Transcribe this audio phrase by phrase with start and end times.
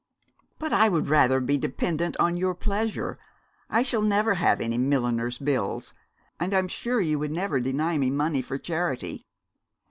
[0.57, 3.19] 'But I would rather be dependent on your pleasure.
[3.69, 5.93] I shall never have any milliner's bills;
[6.39, 9.27] and I am sure you would never deny me money for charity.'